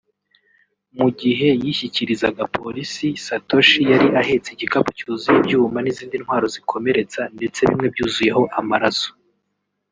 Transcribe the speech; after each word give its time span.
Mu 0.99 1.09
gihe 1.19 1.47
yishyikirizaga 1.63 2.43
polisi 2.57 3.07
Satoshi 3.25 3.79
yari 3.91 4.07
ahetse 4.21 4.49
igikapu 4.51 4.89
cyuzuye 4.97 5.37
ibyuma 5.41 5.79
n’izindi 5.81 6.15
ntwaro 6.23 6.45
zikomeretsa 6.55 7.21
ndetse 7.37 7.59
bimwe 7.69 7.87
byuzuyeho 7.93 8.43
amaraso 8.59 9.09